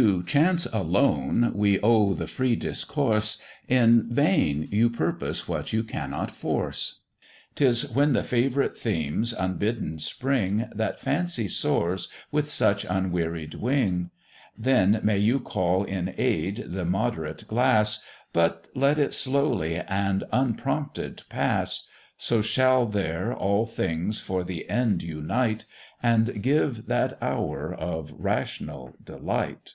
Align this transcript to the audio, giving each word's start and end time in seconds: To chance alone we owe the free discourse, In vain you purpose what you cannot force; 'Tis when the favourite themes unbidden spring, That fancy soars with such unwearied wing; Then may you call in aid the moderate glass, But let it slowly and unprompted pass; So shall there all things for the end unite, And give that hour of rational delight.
To 0.00 0.22
chance 0.22 0.64
alone 0.64 1.52
we 1.54 1.78
owe 1.80 2.14
the 2.14 2.26
free 2.26 2.56
discourse, 2.56 3.36
In 3.68 4.06
vain 4.10 4.66
you 4.72 4.88
purpose 4.88 5.46
what 5.46 5.74
you 5.74 5.84
cannot 5.84 6.30
force; 6.30 7.00
'Tis 7.54 7.90
when 7.90 8.14
the 8.14 8.24
favourite 8.24 8.74
themes 8.74 9.34
unbidden 9.34 9.98
spring, 9.98 10.66
That 10.74 10.98
fancy 10.98 11.46
soars 11.46 12.08
with 12.30 12.50
such 12.50 12.86
unwearied 12.88 13.56
wing; 13.56 14.08
Then 14.56 14.98
may 15.02 15.18
you 15.18 15.38
call 15.38 15.84
in 15.84 16.14
aid 16.16 16.68
the 16.68 16.86
moderate 16.86 17.46
glass, 17.46 18.02
But 18.32 18.68
let 18.74 18.98
it 18.98 19.12
slowly 19.12 19.76
and 19.76 20.24
unprompted 20.32 21.24
pass; 21.28 21.86
So 22.16 22.40
shall 22.40 22.86
there 22.86 23.34
all 23.34 23.66
things 23.66 24.20
for 24.20 24.42
the 24.42 24.70
end 24.70 25.02
unite, 25.02 25.66
And 26.02 26.40
give 26.42 26.86
that 26.86 27.18
hour 27.20 27.74
of 27.74 28.14
rational 28.16 28.94
delight. 29.04 29.74